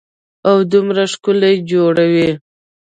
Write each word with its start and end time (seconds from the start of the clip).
او 0.49 0.57
دومره 0.71 1.03
يې 1.07 1.09
ښکلي 1.13 1.53
جوړوي. 1.71 2.29